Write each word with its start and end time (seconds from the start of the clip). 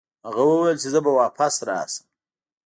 هغه 0.27 0.43
وویل 0.49 0.77
چې 0.81 0.87
زه 0.93 0.99
به 1.05 1.11
واپس 1.19 1.53
راشم. 1.67 2.05